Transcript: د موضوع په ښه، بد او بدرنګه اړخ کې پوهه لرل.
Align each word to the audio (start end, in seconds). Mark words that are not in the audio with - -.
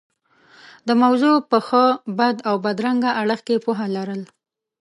د 0.87 0.89
موضوع 1.03 1.35
په 1.49 1.57
ښه، 1.67 1.85
بد 2.17 2.37
او 2.49 2.55
بدرنګه 2.65 3.11
اړخ 3.21 3.39
کې 3.47 3.63
پوهه 3.65 3.85
لرل. 3.95 4.21